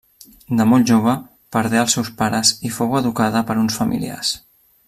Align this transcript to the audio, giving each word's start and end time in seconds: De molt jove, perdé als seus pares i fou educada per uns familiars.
De 0.59 0.65
molt 0.69 0.87
jove, 0.91 1.13
perdé 1.57 1.79
als 1.83 1.97
seus 1.97 2.11
pares 2.23 2.55
i 2.71 2.75
fou 2.81 2.99
educada 3.03 3.47
per 3.51 3.61
uns 3.67 3.81
familiars. 3.83 4.37